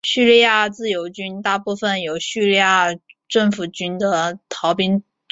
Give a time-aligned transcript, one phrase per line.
[0.03, 2.55] 叙利亚自由军大部分由叙
[3.27, 5.03] 政府军的逃兵组成。